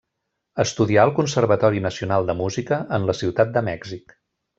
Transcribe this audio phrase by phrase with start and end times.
[0.61, 4.17] Estudià al Conservatori Nacional de Música en la ciutat de Mèxic.